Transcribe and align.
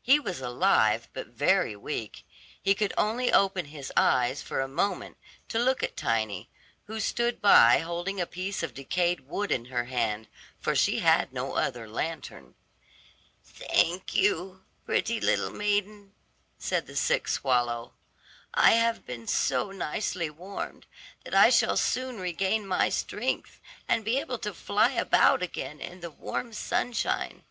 He 0.00 0.18
was 0.18 0.40
alive 0.40 1.08
but 1.12 1.26
very 1.26 1.76
weak; 1.76 2.24
he 2.62 2.74
could 2.74 2.94
only 2.96 3.30
open 3.30 3.66
his 3.66 3.92
eyes 3.98 4.40
for 4.40 4.62
a 4.62 4.66
moment 4.66 5.18
to 5.48 5.58
look 5.58 5.82
at 5.82 5.94
Tiny, 5.94 6.48
who 6.86 6.98
stood 6.98 7.42
by 7.42 7.80
holding 7.80 8.18
a 8.18 8.24
piece 8.24 8.62
of 8.62 8.72
decayed 8.72 9.28
wood 9.28 9.52
in 9.52 9.66
her 9.66 9.84
hand, 9.84 10.26
for 10.58 10.74
she 10.74 11.00
had 11.00 11.34
no 11.34 11.52
other 11.56 11.86
lantern. 11.86 12.54
"Thank 13.44 14.14
you, 14.14 14.64
pretty 14.86 15.20
little 15.20 15.50
maiden," 15.50 16.14
said 16.56 16.86
the 16.86 16.96
sick 16.96 17.28
swallow; 17.28 17.92
"I 18.54 18.70
have 18.70 19.04
been 19.04 19.26
so 19.26 19.70
nicely 19.70 20.30
warmed, 20.30 20.86
that 21.26 21.34
I 21.34 21.50
shall 21.50 21.76
soon 21.76 22.18
regain 22.18 22.66
my 22.66 22.88
strength, 22.88 23.60
and 23.86 24.02
be 24.02 24.18
able 24.18 24.38
to 24.38 24.54
fly 24.54 24.92
about 24.92 25.42
again 25.42 25.78
in 25.78 26.00
the 26.00 26.10
warm 26.10 26.54
sunshine." 26.54 27.42